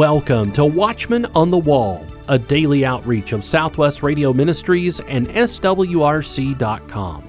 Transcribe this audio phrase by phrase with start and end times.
[0.00, 7.28] Welcome to Watchman on the Wall, a daily outreach of Southwest Radio Ministries and SWRC.com.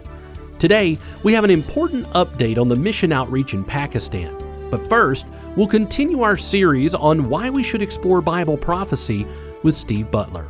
[0.58, 4.38] Today, we have an important update on the mission outreach in Pakistan.
[4.70, 5.26] But first,
[5.58, 9.28] we'll continue our series on why we should explore Bible prophecy
[9.64, 10.50] with Steve Butler.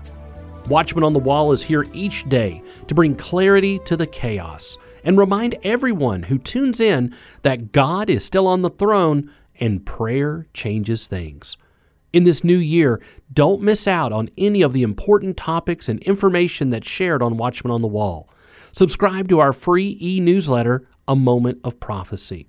[0.67, 5.17] Watchman on the Wall is here each day to bring clarity to the chaos and
[5.17, 11.07] remind everyone who tunes in that God is still on the throne and prayer changes
[11.07, 11.57] things.
[12.13, 13.01] In this new year,
[13.31, 17.71] don't miss out on any of the important topics and information that's shared on Watchman
[17.71, 18.29] on the Wall.
[18.73, 22.47] Subscribe to our free e newsletter, A Moment of Prophecy.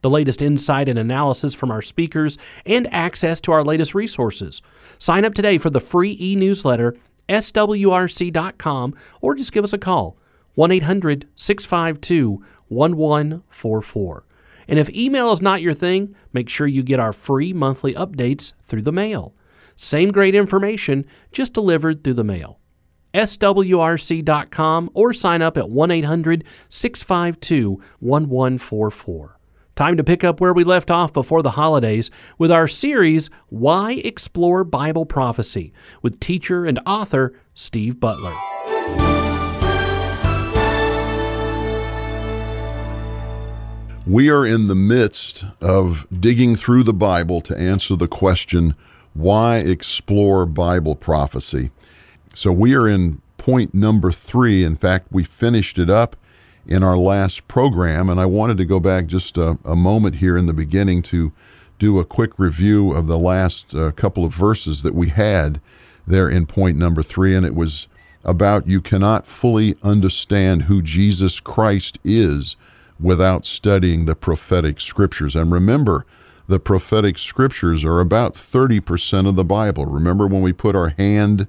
[0.00, 4.62] The latest insight and analysis from our speakers and access to our latest resources.
[4.98, 6.96] Sign up today for the free e newsletter,
[7.28, 10.16] swrc.com, or just give us a call,
[10.54, 14.24] 1 800 652 1144.
[14.68, 18.52] And if email is not your thing, make sure you get our free monthly updates
[18.64, 19.34] through the mail.
[19.76, 22.60] Same great information, just delivered through the mail.
[23.14, 29.38] swrc.com or sign up at 1 800 652 1144.
[29.74, 33.92] Time to pick up where we left off before the holidays with our series, Why
[34.04, 38.34] Explore Bible Prophecy, with teacher and author Steve Butler.
[44.06, 48.74] We are in the midst of digging through the Bible to answer the question,
[49.14, 51.70] why explore Bible prophecy?
[52.34, 54.64] So we are in point number three.
[54.64, 56.16] In fact, we finished it up
[56.66, 60.36] in our last program, and I wanted to go back just a, a moment here
[60.36, 61.30] in the beginning to
[61.78, 65.60] do a quick review of the last uh, couple of verses that we had
[66.08, 67.86] there in point number three, and it was
[68.24, 72.56] about you cannot fully understand who Jesus Christ is
[73.02, 75.34] without studying the prophetic scriptures.
[75.34, 76.06] And remember,
[76.46, 79.86] the prophetic scriptures are about 30% of the Bible.
[79.86, 81.46] Remember when we put our hand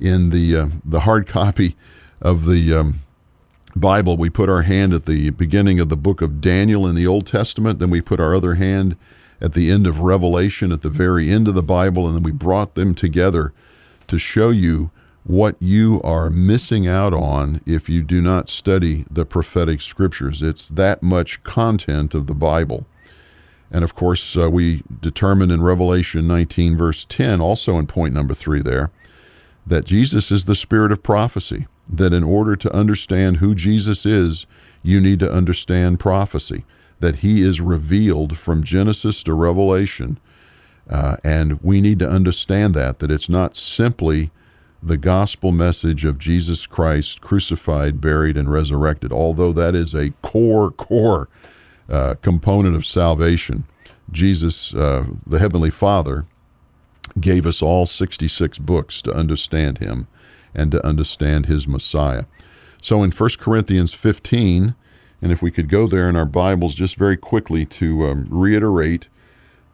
[0.00, 1.76] in the uh, the hard copy
[2.20, 3.00] of the um,
[3.74, 7.06] Bible, we put our hand at the beginning of the book of Daniel in the
[7.06, 8.96] Old Testament, then we put our other hand
[9.40, 12.32] at the end of Revelation at the very end of the Bible, and then we
[12.32, 13.52] brought them together
[14.08, 14.90] to show you
[15.28, 20.40] what you are missing out on if you do not study the prophetic scriptures.
[20.40, 22.86] It's that much content of the Bible.
[23.70, 28.32] And of course, uh, we determine in Revelation 19, verse 10, also in point number
[28.32, 28.90] three there,
[29.66, 34.46] that Jesus is the spirit of prophecy, that in order to understand who Jesus is,
[34.82, 36.64] you need to understand prophecy,
[37.00, 40.18] that he is revealed from Genesis to Revelation.
[40.88, 44.30] Uh, and we need to understand that, that it's not simply
[44.82, 50.70] the gospel message of Jesus Christ crucified, buried, and resurrected, although that is a core,
[50.70, 51.28] core
[51.88, 53.64] uh, component of salvation.
[54.10, 56.26] Jesus, uh, the Heavenly Father,
[57.20, 60.06] gave us all 66 books to understand Him
[60.54, 62.24] and to understand His Messiah.
[62.80, 64.74] So in 1 Corinthians 15,
[65.20, 69.08] and if we could go there in our Bibles just very quickly to um, reiterate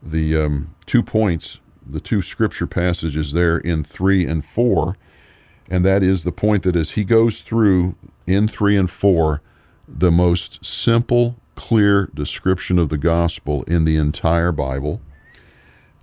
[0.03, 4.97] the um, two points the two scripture passages there in 3 and 4.
[5.71, 7.97] And that is the point that as he goes through
[8.27, 9.41] in 3 and 4,
[9.87, 15.01] the most simple, clear description of the gospel in the entire Bible.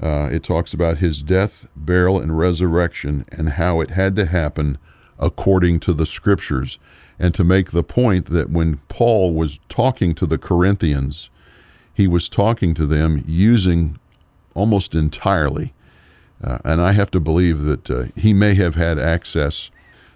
[0.02, 4.78] Uh, it talks about his death, burial, and resurrection and how it had to happen
[5.20, 6.80] according to the scriptures.
[7.20, 11.30] And to make the point that when Paul was talking to the Corinthians,
[11.94, 14.00] he was talking to them using
[14.54, 15.74] almost entirely.
[16.44, 19.70] Uh, and I have to believe that uh, he may have had access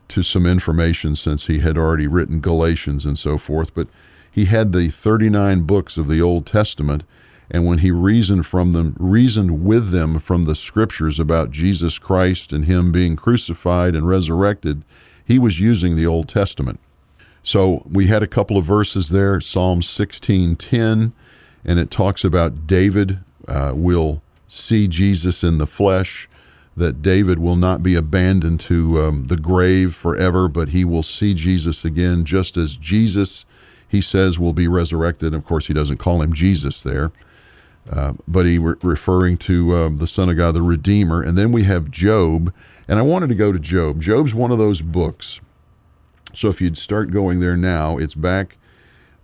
[0.07, 3.87] to some information since he had already written Galatians and so forth, but
[4.31, 7.03] he had the 39 books of the Old Testament,
[7.49, 12.51] and when he reasoned from them, reasoned with them from the scriptures about Jesus Christ
[12.51, 14.83] and him being crucified and resurrected,
[15.23, 16.79] he was using the Old Testament.
[17.43, 21.13] So we had a couple of verses there, Psalm 16:10,
[21.63, 24.21] and it talks about David uh, will
[24.55, 26.29] see Jesus in the flesh,
[26.75, 31.33] that David will not be abandoned to um, the grave forever, but he will see
[31.33, 33.45] Jesus again, just as Jesus,
[33.87, 35.33] he says, will be resurrected.
[35.33, 37.11] Of course, he doesn't call him Jesus there,
[37.89, 41.21] uh, but he re- referring to um, the Son of God, the Redeemer.
[41.21, 42.53] And then we have Job,
[42.87, 44.01] and I wanted to go to Job.
[44.01, 45.39] Job's one of those books.
[46.33, 48.57] So if you'd start going there now, it's back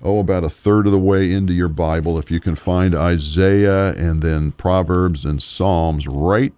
[0.04, 3.94] oh, about a third of the way into your Bible, if you can find Isaiah
[3.94, 6.54] and then Proverbs and Psalms right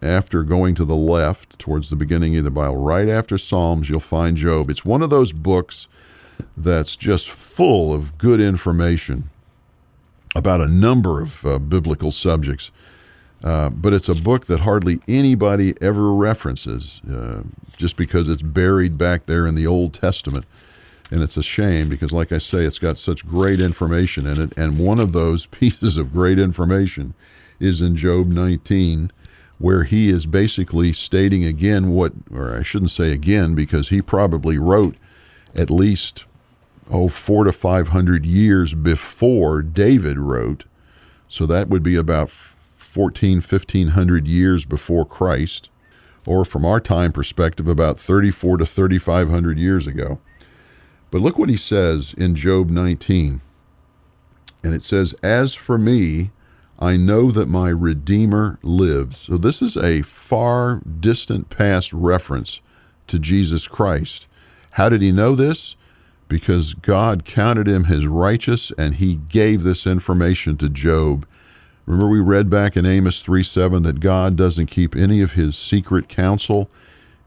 [0.00, 4.00] after going to the left towards the beginning of the Bible, right after Psalms, you'll
[4.00, 4.70] find Job.
[4.70, 5.88] It's one of those books
[6.56, 9.30] that's just full of good information
[10.34, 12.70] about a number of uh, biblical subjects.
[13.44, 17.42] Uh, but it's a book that hardly anybody ever references uh,
[17.76, 20.44] just because it's buried back there in the Old Testament.
[21.12, 24.56] And it's a shame because, like I say, it's got such great information in it.
[24.56, 27.12] And one of those pieces of great information
[27.60, 29.10] is in Job 19,
[29.58, 34.56] where he is basically stating again what, or I shouldn't say again, because he probably
[34.56, 34.96] wrote
[35.54, 36.24] at least,
[36.90, 40.64] oh, four to 500 years before David wrote.
[41.28, 45.68] So that would be about 14, 1500 years before Christ,
[46.24, 50.18] or from our time perspective, about 34 to 3500 years ago.
[51.12, 53.40] But look what he says in Job 19.
[54.64, 56.32] And it says, As for me,
[56.80, 59.18] I know that my Redeemer lives.
[59.18, 62.60] So this is a far distant past reference
[63.06, 64.26] to Jesus Christ.
[64.72, 65.76] How did he know this?
[66.26, 71.26] Because God counted him his righteous and he gave this information to Job
[71.84, 75.56] Remember, we read back in Amos 3 7 that God doesn't keep any of his
[75.56, 76.70] secret counsel,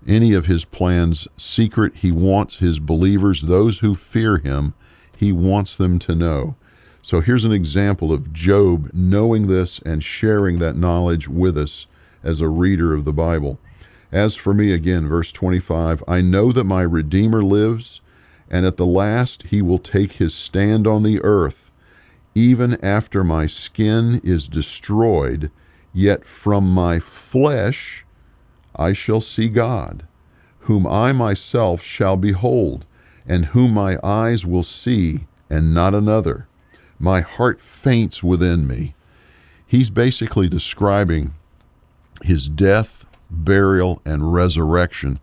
[0.08, 1.96] any of his plans secret.
[1.98, 4.74] He wants his believers, those who fear him,
[5.16, 6.56] he wants them to know.
[7.02, 11.88] So here's an example of Job knowing this and sharing that knowledge with us
[12.24, 13.60] as a reader of the Bible.
[14.12, 18.02] As for me, again, verse 25, I know that my Redeemer lives,
[18.50, 21.66] and at the last he will take his stand on the earth
[22.36, 25.50] even after my skin is destroyed,
[25.94, 28.05] yet from my flesh
[28.78, 30.06] I shall see God,
[30.60, 32.86] whom I myself shall behold,
[33.28, 36.48] and whom my eyes will see, and not another.
[37.00, 38.96] My heart faints within me.
[39.66, 41.34] He's basically describing
[42.24, 45.20] his death, burial, and resurrection,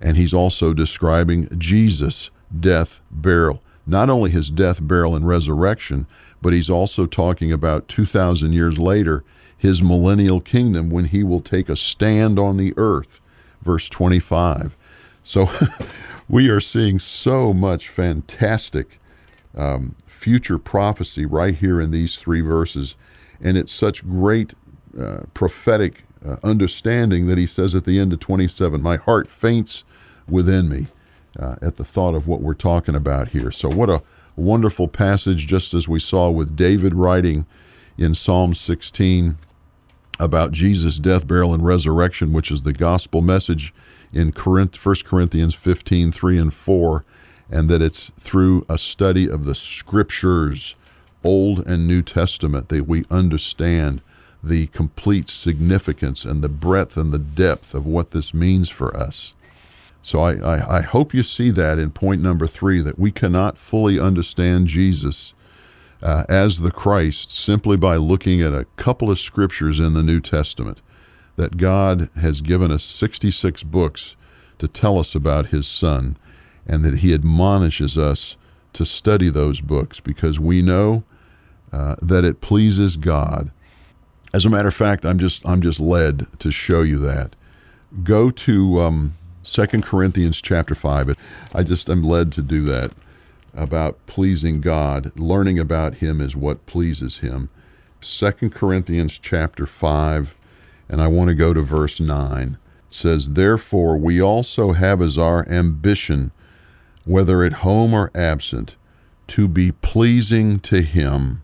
[0.00, 3.62] and he's also describing Jesus' death, burial.
[3.86, 6.06] Not only his death, burial, and resurrection,
[6.40, 9.24] but he's also talking about 2,000 years later,
[9.56, 13.20] his millennial kingdom when he will take a stand on the earth.
[13.62, 14.76] Verse 25.
[15.24, 15.48] So
[16.28, 19.00] we are seeing so much fantastic
[19.56, 22.96] um, future prophecy right here in these three verses.
[23.40, 24.54] And it's such great
[24.98, 29.82] uh, prophetic uh, understanding that he says at the end of 27 My heart faints
[30.28, 30.86] within me
[31.38, 33.50] uh, at the thought of what we're talking about here.
[33.50, 34.02] So, what a
[34.36, 37.46] wonderful passage, just as we saw with David writing
[37.98, 39.36] in Psalm 16
[40.18, 43.74] about Jesus' death, burial, and resurrection, which is the gospel message
[44.12, 44.68] in 1
[45.04, 47.04] Corinthians 15 3 and 4,
[47.50, 50.74] and that it's through a study of the scriptures,
[51.24, 54.00] Old and New Testament, that we understand
[54.42, 59.32] the complete significance and the breadth and the depth of what this means for us.
[60.02, 63.56] So I, I, I, hope you see that in point number three that we cannot
[63.56, 65.32] fully understand Jesus
[66.02, 70.20] uh, as the Christ simply by looking at a couple of scriptures in the New
[70.20, 70.80] Testament.
[71.36, 74.16] That God has given us 66 books
[74.58, 76.16] to tell us about His Son,
[76.66, 78.36] and that He admonishes us
[78.74, 81.04] to study those books because we know
[81.72, 83.50] uh, that it pleases God.
[84.34, 87.34] As a matter of fact, I'm just I'm just led to show you that.
[88.02, 91.16] Go to um, Second Corinthians chapter 5.
[91.52, 92.92] I just am led to do that
[93.54, 95.10] about pleasing God.
[95.16, 97.50] Learning about Him is what pleases Him.
[98.00, 100.36] Second Corinthians chapter 5,
[100.88, 102.56] and I want to go to verse 9.
[102.86, 106.30] It says, Therefore we also have as our ambition,
[107.04, 108.76] whether at home or absent,
[109.28, 111.42] to be pleasing to Him.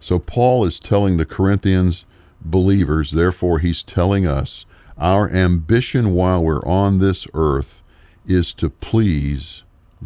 [0.00, 2.04] So Paul is telling the Corinthians
[2.40, 4.65] believers, therefore he's telling us,
[4.98, 7.82] our ambition while we're on this earth
[8.26, 9.62] is to please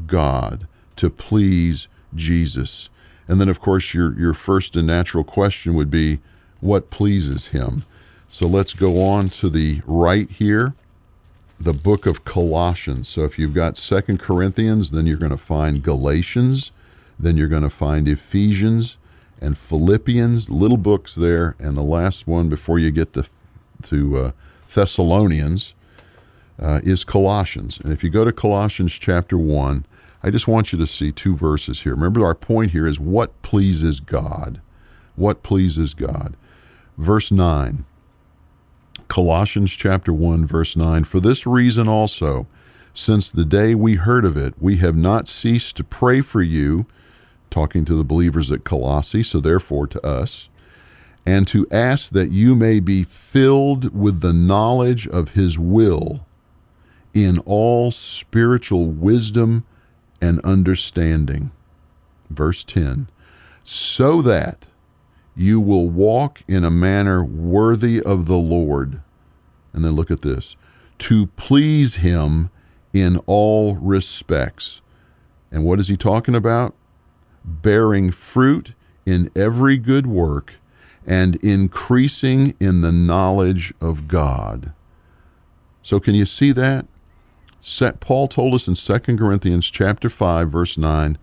[0.06, 0.66] God,
[0.97, 2.88] to please Jesus.
[3.28, 6.18] And then, of course, your, your first and natural question would be,
[6.61, 7.85] what pleases him?
[8.28, 10.75] So let's go on to the right here,
[11.59, 13.09] the book of Colossians.
[13.09, 16.73] So if you've got Second Corinthians, then you're going to find Galatians,
[17.18, 18.97] then you're going to find Ephesians
[19.40, 23.26] and Philippians, little books there, and the last one before you get to,
[23.85, 24.32] to uh,
[24.75, 25.75] Thessalonians
[26.59, 27.79] uh, is Colossians.
[27.79, 29.85] And if you go to Colossians chapter 1,
[30.23, 31.95] I just want you to see two verses here.
[31.95, 34.61] Remember, our point here is what pleases God.
[35.17, 36.35] What pleases God.
[36.99, 37.85] Verse 9,
[39.09, 42.47] Colossians chapter 1, verse 9 For this reason also,
[42.93, 46.85] since the day we heard of it, we have not ceased to pray for you,
[47.49, 50.50] talking to the believers at Colossae, so therefore to us
[51.27, 56.27] and to ask that you may be filled with the knowledge of his will
[57.12, 59.65] in all spiritual wisdom
[60.21, 61.50] and understanding.
[62.31, 63.09] Verse 10
[63.73, 64.67] so that
[65.37, 69.00] you will walk in a manner worthy of the Lord.
[69.73, 70.57] And then look at this
[70.99, 72.50] to please him
[72.93, 74.81] in all respects.
[75.53, 76.75] And what is he talking about?
[77.45, 78.75] Bearing fruit
[79.07, 80.55] in every good work
[81.07, 84.73] and increasing in the knowledge of God.
[85.83, 86.87] So can you see that?
[87.62, 91.19] Set, Paul told us in 2 Corinthians chapter 5 verse 9,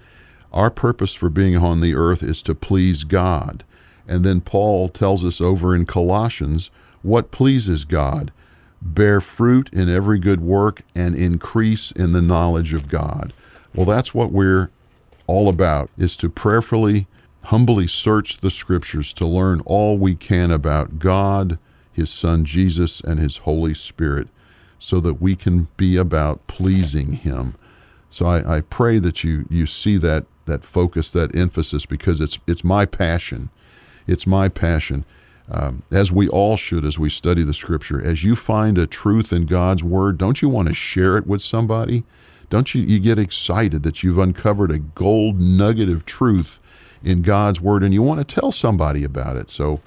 [0.54, 3.64] our purpose for being on the earth is to please God.
[4.08, 6.70] And then Paul tells us over in Colossians
[7.02, 8.32] what pleases God
[8.82, 13.34] bear fruit in every good work and increase in the knowledge of God.
[13.74, 14.70] Well, that's what we're
[15.26, 17.08] all about is to prayerfully
[17.48, 21.58] humbly search the scriptures to learn all we can about God,
[21.94, 24.28] his son Jesus and his Holy Spirit
[24.80, 27.56] so that we can be about pleasing him.
[28.10, 32.38] So I, I pray that you you see that that focus, that emphasis, because it's
[32.48, 33.50] it's my passion.
[34.08, 35.06] It's my passion
[35.50, 38.04] um, as we all should as we study the scripture.
[38.04, 41.42] As you find a truth in God's word, don't you want to share it with
[41.42, 42.04] somebody?
[42.50, 46.62] Don't you, you get excited that you've uncovered a gold nugget of truth
[47.04, 49.50] in God's word and you want to tell somebody about it?
[49.50, 49.82] So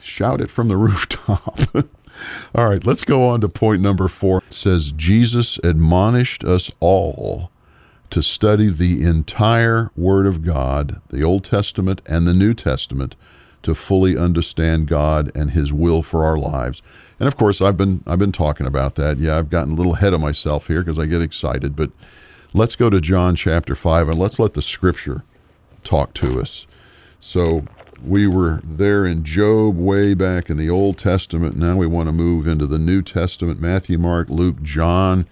[0.00, 1.60] shout it from the rooftop.
[2.54, 4.42] all right, let's go on to point number four.
[4.48, 7.50] It says, Jesus admonished us all
[8.10, 13.14] to study the entire Word of God, the Old Testament and the New Testament
[13.62, 16.80] to fully understand God and His will for our lives.
[17.18, 19.18] And of course, I've been I've been talking about that.
[19.18, 21.76] Yeah, I've gotten a little ahead of myself here because I get excited.
[21.76, 21.90] But
[22.54, 25.24] let's go to John chapter five and let's let the Scripture
[25.88, 26.66] talk to us.
[27.20, 27.64] So
[28.04, 31.56] we were there in Job way back in the Old Testament.
[31.56, 35.26] Now we want to move into the New Testament: Matthew, Mark, Luke, John.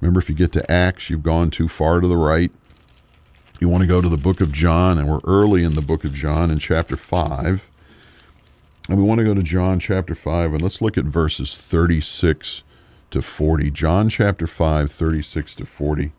[0.00, 2.50] Remember, if you get to Acts, you've gone too far to the right
[3.62, 6.02] you want to go to the book of John, and we're early in the book
[6.02, 7.70] of John in chapter 5.
[8.88, 12.64] And we want to go to John chapter 5, and let's look at verses 36
[13.12, 13.70] to 40.
[13.70, 16.10] John chapter 5, 36 to 40.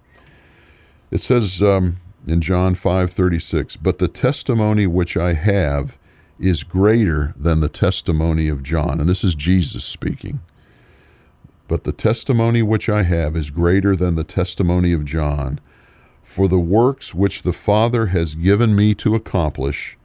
[1.11, 5.97] It says um, in John 5:36, But the testimony which I have
[6.39, 8.99] is greater than the testimony of John.
[8.99, 10.39] And this is Jesus speaking.
[11.67, 15.59] But the testimony which I have is greater than the testimony of John.
[16.23, 19.97] For the works which the Father has given me to accomplish,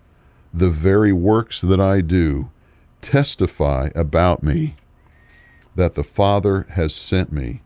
[0.52, 2.50] the very works that I do,
[3.00, 4.76] testify about me
[5.74, 7.62] that the Father has sent me.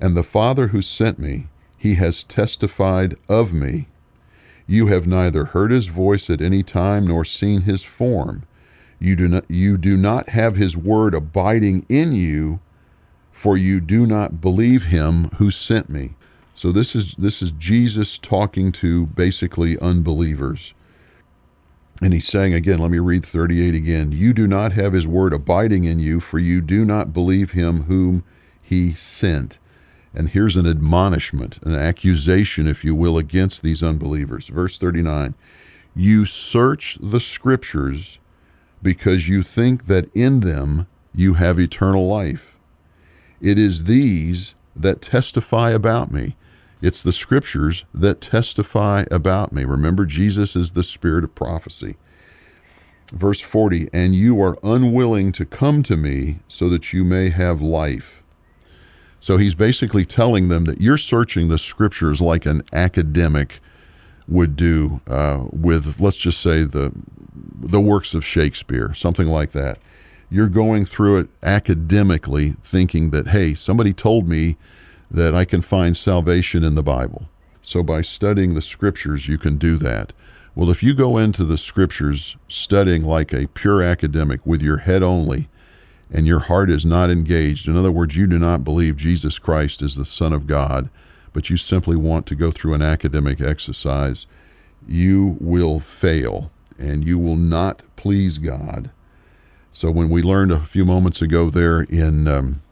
[0.00, 1.46] And the Father who sent me,
[1.84, 3.86] he has testified of me.
[4.66, 8.44] You have neither heard his voice at any time nor seen his form.
[8.98, 12.60] You do not, you do not have his word abiding in you,
[13.30, 16.14] for you do not believe him who sent me.
[16.54, 20.72] So this is this is Jesus talking to basically unbelievers.
[22.00, 24.10] And he's saying again, let me read 38 again.
[24.10, 27.82] You do not have his word abiding in you, for you do not believe him
[27.82, 28.24] whom
[28.62, 29.58] he sent.
[30.14, 34.48] And here's an admonishment, an accusation, if you will, against these unbelievers.
[34.48, 35.34] Verse 39
[35.94, 38.18] You search the scriptures
[38.82, 42.58] because you think that in them you have eternal life.
[43.40, 46.36] It is these that testify about me.
[46.80, 49.64] It's the scriptures that testify about me.
[49.64, 51.96] Remember, Jesus is the spirit of prophecy.
[53.12, 57.60] Verse 40 And you are unwilling to come to me so that you may have
[57.60, 58.23] life.
[59.24, 63.60] So he's basically telling them that you're searching the scriptures like an academic
[64.28, 66.92] would do uh, with, let's just say, the,
[67.34, 69.78] the works of Shakespeare, something like that.
[70.28, 74.58] You're going through it academically, thinking that, hey, somebody told me
[75.10, 77.26] that I can find salvation in the Bible.
[77.62, 80.12] So by studying the scriptures, you can do that.
[80.54, 85.02] Well, if you go into the scriptures studying like a pure academic with your head
[85.02, 85.48] only,
[86.10, 89.82] and your heart is not engaged, in other words, you do not believe Jesus Christ
[89.82, 90.90] is the Son of God,
[91.32, 94.26] but you simply want to go through an academic exercise,
[94.86, 98.90] you will fail and you will not please God.
[99.72, 102.62] So when we learned a few moments ago there in um,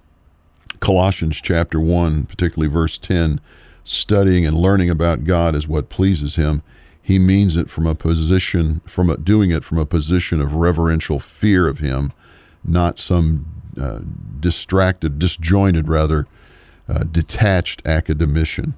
[0.81, 3.41] Colossians chapter 1, particularly verse 10,
[3.85, 6.63] studying and learning about God is what pleases him.
[7.03, 11.19] He means it from a position, from a, doing it from a position of reverential
[11.19, 12.13] fear of him,
[12.65, 13.47] not some
[13.81, 14.01] uh,
[14.41, 16.27] distracted, disjointed, rather,
[16.89, 18.75] uh, detached academician.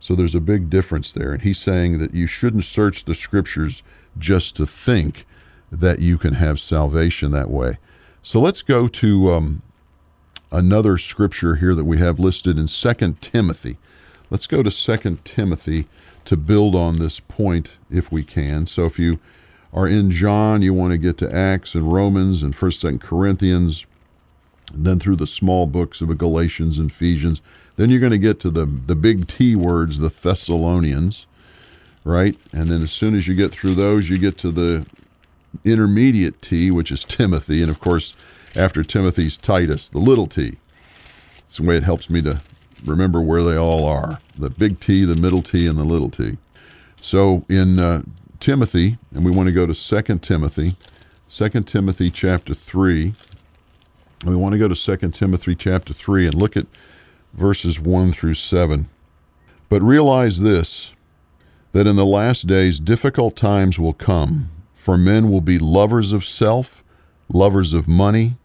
[0.00, 1.32] So there's a big difference there.
[1.32, 3.82] And he's saying that you shouldn't search the scriptures
[4.16, 5.26] just to think
[5.70, 7.78] that you can have salvation that way.
[8.22, 9.62] So let's go to um,
[10.52, 13.76] another scripture here that we have listed in 2 Timothy.
[14.30, 15.86] Let's go to 2 Timothy
[16.24, 18.66] to build on this point if we can.
[18.66, 19.18] So if you
[19.72, 23.84] are in John, you want to get to Acts and Romans and 1st and Corinthians,
[24.72, 27.40] and then through the small books of Galatians and Ephesians.
[27.76, 31.26] Then you're going to get to the, the big T words, the Thessalonians,
[32.04, 32.36] right?
[32.52, 34.86] And then as soon as you get through those, you get to the
[35.64, 37.62] intermediate T, which is Timothy.
[37.62, 38.14] And of course,
[38.56, 40.56] after Timothy's Titus, the little t.
[41.38, 42.40] It's the way it helps me to
[42.84, 46.36] remember where they all are the big T, the middle T, and the little t.
[47.00, 48.02] So in uh,
[48.40, 50.76] Timothy, and we want to go to 2 Timothy,
[51.30, 53.14] 2 Timothy chapter 3.
[54.22, 56.66] And We want to go to 2 Timothy chapter 3 and look at
[57.34, 58.88] verses 1 through 7.
[59.68, 60.92] But realize this
[61.72, 66.24] that in the last days difficult times will come, for men will be lovers of
[66.24, 66.82] self,
[67.28, 68.38] lovers of money,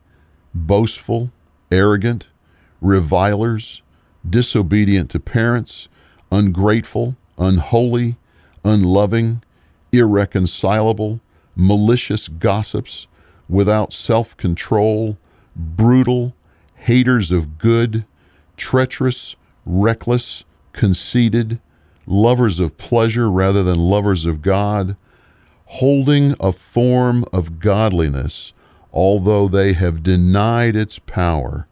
[0.53, 1.31] boastful,
[1.71, 2.27] arrogant,
[2.81, 3.81] revilers,
[4.29, 5.87] disobedient to parents,
[6.31, 8.17] ungrateful, unholy,
[8.65, 9.41] unloving,
[9.93, 11.21] irreconcilable,
[11.55, 13.07] malicious gossips,
[13.47, 15.17] without self control,
[15.55, 16.33] brutal,
[16.75, 18.05] haters of good,
[18.57, 19.35] treacherous,
[19.65, 21.61] reckless, conceited,
[22.05, 24.97] lovers of pleasure rather than lovers of God,
[25.65, 28.53] holding a form of godliness,
[28.91, 31.67] although they have denied its power.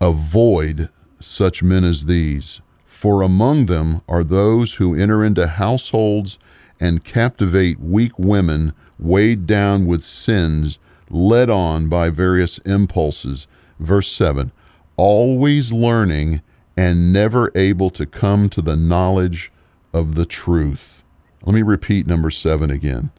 [0.00, 0.90] Avoid
[1.20, 6.38] such men as these, for among them are those who enter into households
[6.80, 10.78] and captivate weak women weighed down with sins,
[11.10, 13.46] led on by various impulses.
[13.78, 14.52] Verse 7
[14.96, 16.40] always learning
[16.76, 19.52] and never able to come to the knowledge
[19.92, 21.02] of the truth.
[21.44, 23.10] Let me repeat number 7 again.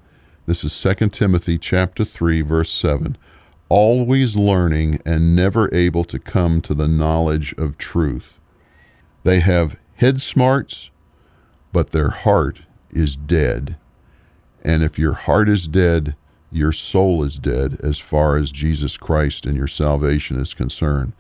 [0.45, 3.17] This is 2 Timothy chapter 3 verse 7.
[3.67, 8.39] Always learning and never able to come to the knowledge of truth.
[9.23, 10.91] They have head smarts,
[11.71, 12.61] but their heart
[12.95, 13.75] is dead.
[14.63, 16.15] And if your heart is dead,
[16.51, 21.13] your soul is dead as far as Jesus Christ and your salvation is concerned.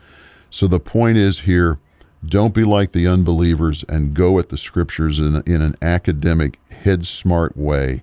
[0.49, 1.77] So the point is here
[2.25, 7.05] don't be like the unbelievers and go at the scriptures in, in an academic, head
[7.05, 8.01] smart way.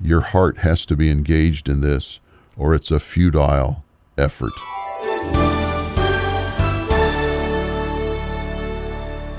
[0.00, 2.20] Your heart has to be engaged in this,
[2.56, 3.84] or it's a futile
[4.16, 4.52] effort.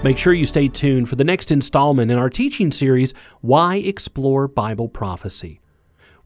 [0.06, 4.48] Make sure you stay tuned for the next installment in our teaching series, Why Explore
[4.48, 5.62] Bible Prophecy.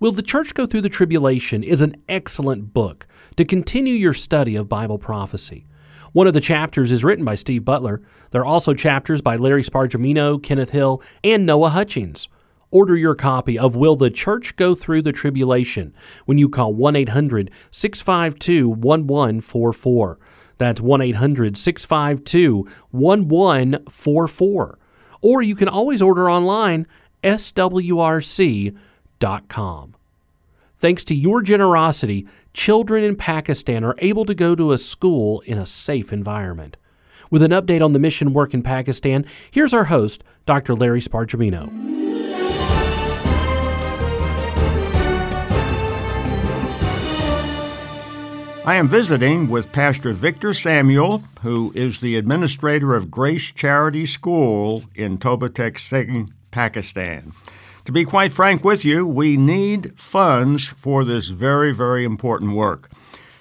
[0.01, 4.57] Will the Church Go Through the Tribulation is an excellent book to continue your study
[4.57, 5.65] of Bible prophecy.
[6.11, 8.01] One of the chapters is written by Steve Butler.
[8.31, 12.27] There are also chapters by Larry Spargimino, Kenneth Hill, and Noah Hutchings.
[12.71, 15.93] Order your copy of Will the Church Go Through the Tribulation
[16.25, 20.19] when you call 1 800 652 1144.
[20.59, 24.79] That's 1 800 652 1144.
[25.21, 26.85] Or you can always order online,
[27.23, 28.75] swrc.com.
[30.77, 35.57] Thanks to your generosity, children in Pakistan are able to go to a school in
[35.57, 36.77] a safe environment.
[37.29, 40.75] With an update on the mission work in Pakistan, here's our host, Dr.
[40.75, 42.08] Larry Spargimino.
[48.69, 54.83] I am visiting with Pastor Victor Samuel, who is the administrator of Grace Charity School
[54.93, 57.33] in Toba Tek Singh, Pakistan.
[57.85, 62.91] To be quite frank with you, we need funds for this very, very important work.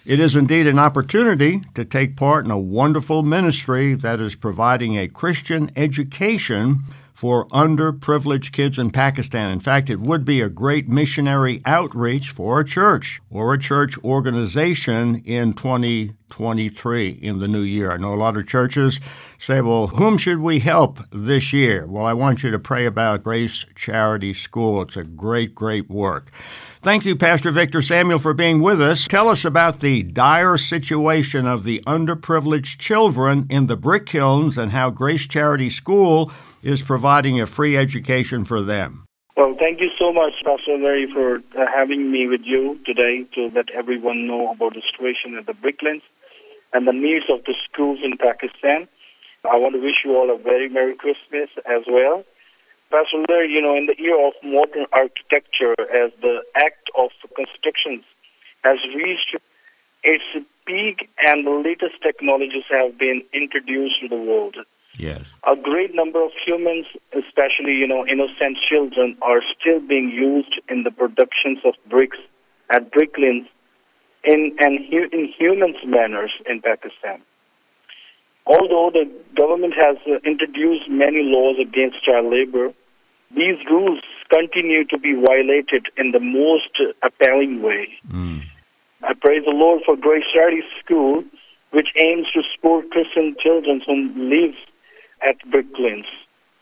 [0.07, 4.97] It is indeed an opportunity to take part in a wonderful ministry that is providing
[4.97, 6.79] a Christian education
[7.19, 9.51] for underprivileged kids in Pakistan.
[9.51, 13.99] In fact, it would be a great missionary outreach for a church or a church
[14.05, 17.91] organization in 2023 in the new year.
[17.91, 19.01] I know a lot of churches
[19.37, 21.89] say, well, whom should we help this year?
[21.89, 24.83] Well, I want you to pray about Grace Charity School.
[24.83, 26.31] It's a great, great work.
[26.83, 29.09] Thank you, Pastor Victor Samuel, for being with us.
[29.09, 34.71] Tell us about the dire situation of the underprivileged children in the brick kilns and
[34.71, 36.31] how Grace Charity School
[36.69, 39.05] is providing a free education for them.
[39.37, 43.51] Well, thank you so much, Pastor Larry, for uh, having me with you today to
[43.51, 46.03] let everyone know about the situation at the Bricklands
[46.73, 48.87] and the needs of the schools in Pakistan.
[49.51, 52.25] I want to wish you all a very Merry Christmas as well.
[52.91, 58.03] Pastor Larry, you know, in the era of modern architecture, as the act of construction
[58.65, 59.37] has reached
[60.03, 60.25] its
[60.67, 64.57] peak and the latest technologies have been introduced to the world.
[64.99, 65.23] Yes.
[65.45, 70.83] A great number of humans, especially, you know, innocent children, are still being used in
[70.83, 72.19] the productions of bricks
[72.69, 73.49] at Bricklands
[74.25, 77.23] in, and in humans' manners in Pakistan.
[78.45, 82.73] Although the government has uh, introduced many laws against child labor,
[83.31, 86.71] these rules continue to be violated in the most
[87.03, 87.99] appalling way.
[88.11, 88.43] Mm.
[89.03, 91.25] I praise the Lord for Grace Charity School,
[91.71, 94.57] which aims to support Christian children who live
[95.23, 95.67] at brick.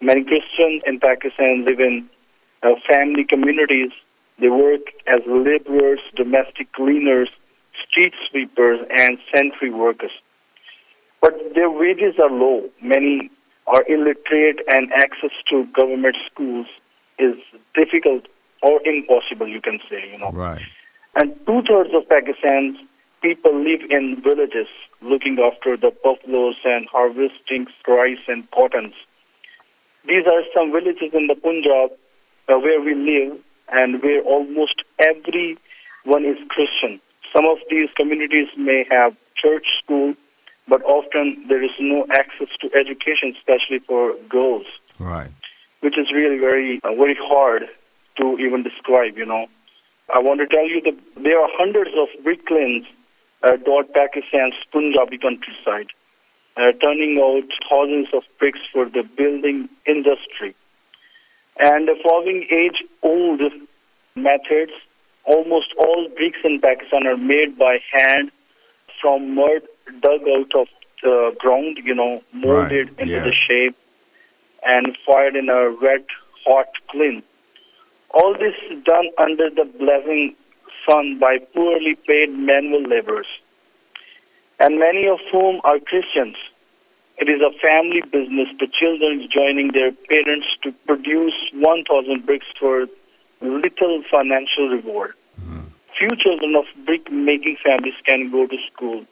[0.00, 2.08] Many Christians in Pakistan live in
[2.62, 3.90] uh, family communities.
[4.38, 7.30] They work as laborers, domestic cleaners,
[7.88, 10.10] street sweepers, and sentry workers.
[11.20, 12.68] But their wages are low.
[12.82, 13.30] Many
[13.66, 16.66] are illiterate, and access to government schools
[17.18, 17.36] is
[17.74, 18.26] difficult
[18.62, 20.30] or impossible, you can say, you know.
[20.30, 20.62] Right.
[21.14, 22.78] And two thirds of Pakistan's
[23.26, 24.68] people live in villages
[25.00, 28.94] looking after the buffaloes and harvesting rice and cottons.
[30.04, 31.90] These are some villages in the Punjab
[32.48, 33.36] uh, where we live
[33.72, 37.00] and where almost everyone is Christian.
[37.32, 40.14] Some of these communities may have church school,
[40.68, 44.66] but often there is no access to education, especially for girls.
[45.00, 45.30] Right.
[45.80, 47.68] Which is really very, uh, very hard
[48.18, 49.48] to even describe, you know.
[50.14, 52.94] I want to tell you that there are hundreds of brick lanes uh,
[53.54, 55.90] dot Pakistan's Punjabi countryside,
[56.56, 60.54] uh, turning out thousands of bricks for the building industry.
[61.58, 63.42] And following age-old
[64.14, 64.72] methods,
[65.24, 68.30] almost all bricks in Pakistan are made by hand
[69.00, 69.62] from mud
[70.00, 70.68] dug out of
[71.02, 72.98] the ground, you know, molded right.
[72.98, 73.24] into yeah.
[73.24, 73.76] the shape
[74.64, 76.04] and fired in a red
[76.44, 77.22] hot kiln.
[78.10, 80.34] All this is done under the blazing
[80.88, 83.26] sun by poorly paid manual laborers,
[84.58, 86.36] and many of whom are Christians.
[87.18, 92.86] It is a family business, the children joining their parents to produce 1,000 bricks for
[93.40, 95.14] little financial reward.
[95.40, 95.62] Mm.
[95.98, 99.04] Few children of brick making families can go to school.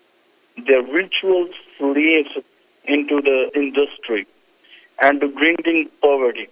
[0.67, 1.49] They're ritual
[1.79, 2.31] slaves
[2.85, 4.27] into the industry
[5.03, 6.49] and to grinding poverty.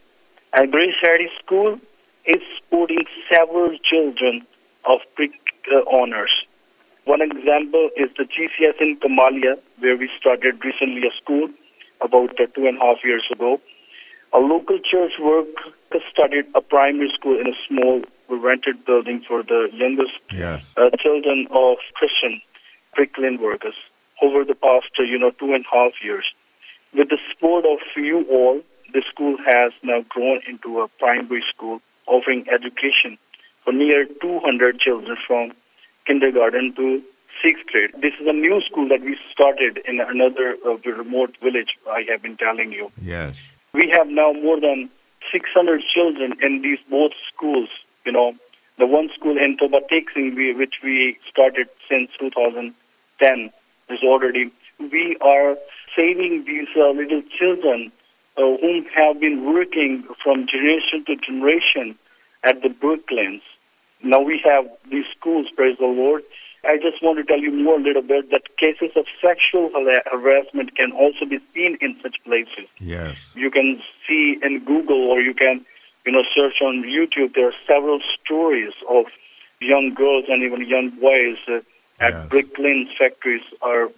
[0.54, 1.78] And Grace Charity School
[2.24, 4.46] is supporting several children
[4.84, 5.32] of brick
[5.72, 6.30] uh, owners.
[7.04, 11.50] One example is the GCS in Kamalia, where we started recently a school
[12.00, 13.60] about uh, two and a half years ago.
[14.32, 15.48] A local church work
[16.10, 20.18] started a primary school in a small rented building for the youngest
[20.76, 22.40] uh, children of Christian
[22.94, 23.74] bricklayer workers
[24.22, 26.24] over the past, uh, you know, two and a half years.
[26.94, 31.80] With the support of you all, the school has now grown into a primary school
[32.06, 33.18] offering education
[33.64, 35.52] for near 200 children from
[36.06, 37.02] kindergarten to
[37.42, 37.92] sixth grade.
[37.98, 42.22] This is a new school that we started in another uh, remote village, I have
[42.22, 42.90] been telling you.
[43.00, 43.36] Yes.
[43.72, 44.90] We have now more than
[45.30, 47.68] 600 children in these both schools.
[48.04, 48.34] You know,
[48.78, 53.50] the one school in Toba Tek Singh, which we started since 2010,
[53.88, 54.50] is already.
[54.78, 55.56] We are
[55.96, 57.92] saving these uh, little children
[58.36, 61.98] uh, whom have been working from generation to generation
[62.42, 63.44] at the Brooklands.
[64.02, 66.22] Now we have these schools, praise the Lord.
[66.64, 69.70] I just want to tell you more a little bit that cases of sexual
[70.12, 72.68] harassment can also be seen in such places.
[72.78, 73.16] Yes.
[73.34, 75.64] You can see in Google or you can,
[76.06, 77.34] you know, search on YouTube.
[77.34, 79.06] There are several stories of
[79.60, 81.60] young girls and even young boys uh,
[81.98, 82.28] at yes.
[82.28, 82.56] brick
[82.96, 83.90] factories are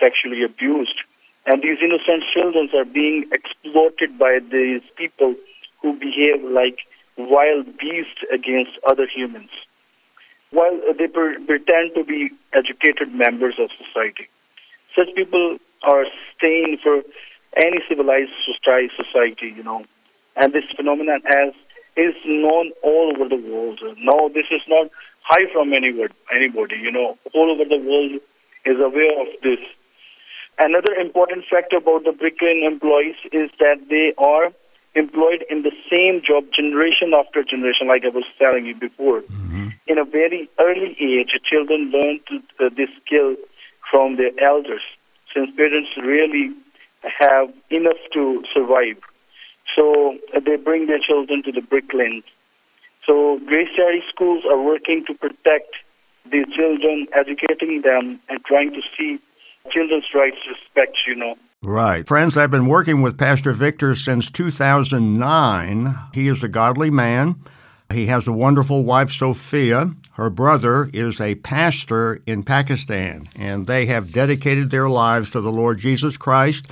[0.00, 1.00] sexually abused.
[1.46, 5.34] And these innocent children are being exploited by these people
[5.80, 6.80] who behave like
[7.18, 9.50] wild beasts against other humans,
[10.50, 14.28] while they pretend to be educated members of society.
[14.94, 17.02] Such people are staying for
[17.56, 18.32] any civilized
[18.96, 19.84] society, you know.
[20.36, 21.52] And this phenomenon as
[21.96, 23.80] is known all over the world.
[23.98, 24.88] No, this is not
[25.22, 27.18] high from anywhere, anybody, you know.
[27.34, 28.20] All over the world
[28.64, 29.58] is aware of this.
[30.58, 34.52] Another important fact about the Bricklane employees is that they are
[34.94, 39.20] employed in the same job generation after generation, like I was telling you before.
[39.20, 39.68] Mm-hmm.
[39.86, 43.36] In a very early age, children learn to, uh, this skill
[43.90, 44.82] from their elders,
[45.32, 46.52] since parents really
[47.02, 48.98] have enough to survive.
[49.74, 52.24] So uh, they bring their children to the bricklands.
[53.06, 55.74] So Grace Charity schools are working to protect
[56.26, 59.18] these children, educating them, and trying to see
[59.70, 61.36] children's rights respect, you know.
[61.62, 62.06] Right.
[62.06, 65.94] Friends, I've been working with Pastor Victor since 2009.
[66.14, 67.34] He is a godly man.
[67.92, 69.90] He has a wonderful wife, Sophia.
[70.12, 75.50] Her brother is a pastor in Pakistan, and they have dedicated their lives to the
[75.50, 76.68] Lord Jesus Christ,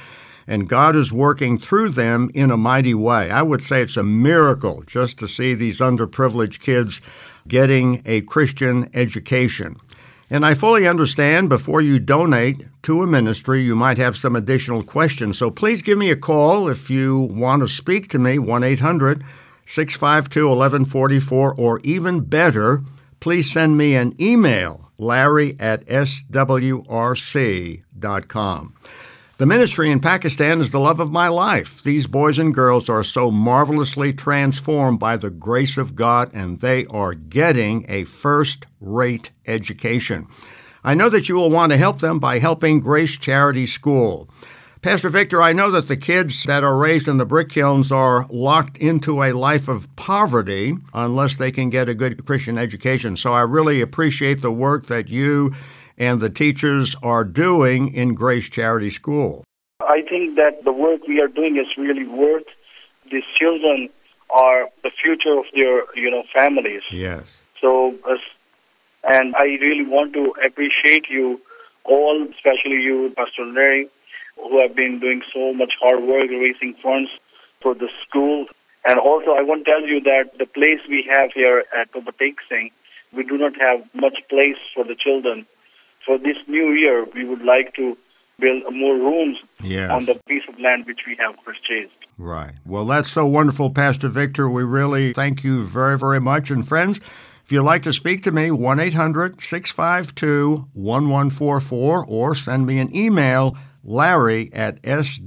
[0.47, 3.29] and God is working through them in a mighty way.
[3.29, 7.01] I would say it's a miracle just to see these underprivileged kids
[7.49, 9.81] getting a Christian education.
[10.29, 14.83] And I fully understand before you donate to a ministry, you might have some additional
[14.83, 15.39] questions.
[15.39, 19.25] So please give me a call if you want to speak to me, 1 800
[19.67, 22.83] 652 1144, or even better,
[23.21, 26.25] please send me an email, larry at swrc.com.
[29.39, 31.83] The ministry in Pakistan is the love of my life.
[31.83, 36.87] These boys and girls are so marvelously transformed by the grace of God, and they
[36.87, 40.27] are getting a first rate education.
[40.83, 44.27] I know that you will want to help them by helping Grace Charity School.
[44.81, 48.27] Pastor Victor, I know that the kids that are raised in the brick kilns are
[48.31, 53.19] locked into a life of poverty unless they can get a good Christian education.
[53.19, 55.53] So I really appreciate the work that you
[55.99, 59.45] and the teachers are doing in Grace Charity School.
[59.81, 62.47] I think that the work we are doing is really worth.
[63.11, 63.89] These children
[64.31, 66.83] are the future of their, you know, families.
[66.91, 67.25] Yes.
[67.61, 67.95] So,
[69.05, 71.41] and I really want to appreciate you
[71.85, 73.89] all, especially you, Pastor Larry,
[74.37, 77.11] who have been doing so much hard work raising funds
[77.61, 78.47] for the school.
[78.89, 82.13] And also, I want to tell you that the place we have here at Toba
[82.49, 82.71] Singh,
[83.13, 85.47] we do not have much place for the children.
[86.07, 87.99] For this new year, we would like to
[88.39, 89.91] build more rooms yes.
[89.91, 91.93] on the piece of land which we have purchased.
[92.19, 92.53] Right.
[92.65, 94.49] Well, that's so wonderful, Pastor Victor.
[94.49, 96.51] We really thank you very, very much.
[96.51, 97.01] And friends,
[97.45, 102.95] if you'd like to speak to me, 1 800 652 1144 or send me an
[102.95, 105.27] email larry at swrc.com.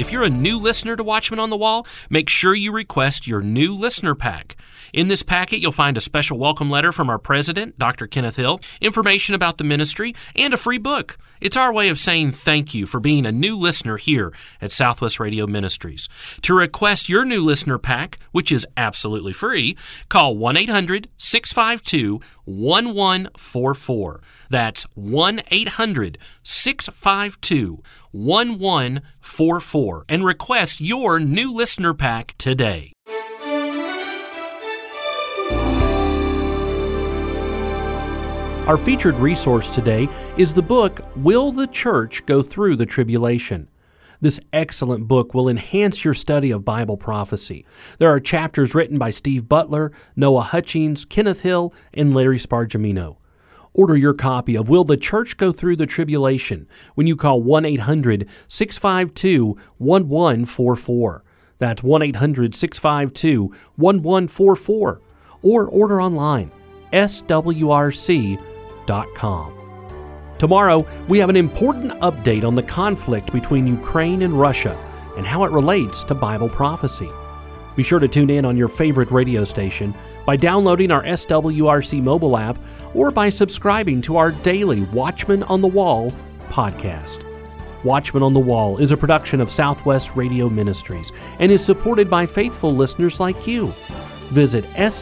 [0.00, 3.42] If you're a new listener to Watchman on the Wall, make sure you request your
[3.42, 4.56] new listener pack.
[4.94, 8.06] In this packet, you'll find a special welcome letter from our president, Dr.
[8.06, 11.18] Kenneth Hill, information about the ministry, and a free book.
[11.40, 15.18] It's our way of saying thank you for being a new listener here at Southwest
[15.18, 16.06] Radio Ministries.
[16.42, 19.74] To request your new listener pack, which is absolutely free,
[20.10, 24.20] call 1 800 652 1144.
[24.50, 32.92] That's 1 800 652 1144 and request your new listener pack today.
[38.70, 43.66] Our featured resource today is the book Will the Church Go Through the Tribulation?
[44.20, 47.66] This excellent book will enhance your study of Bible prophecy.
[47.98, 53.16] There are chapters written by Steve Butler, Noah Hutchings, Kenneth Hill, and Larry Spargimino.
[53.74, 57.64] Order your copy of Will the Church Go Through the Tribulation when you call 1
[57.64, 61.24] 800 652 1144.
[61.58, 65.00] That's 1 800 652 1144.
[65.42, 66.52] Or order online,
[66.92, 68.49] swrc.com.
[70.38, 74.76] Tomorrow, we have an important update on the conflict between Ukraine and Russia
[75.16, 77.08] and how it relates to Bible prophecy.
[77.76, 82.36] Be sure to tune in on your favorite radio station by downloading our SWRC mobile
[82.36, 82.58] app
[82.94, 86.12] or by subscribing to our daily Watchman on the Wall
[86.48, 87.24] podcast.
[87.84, 92.26] Watchman on the Wall is a production of Southwest Radio Ministries and is supported by
[92.26, 93.68] faithful listeners like you.
[94.30, 95.00] Visit swrc.com.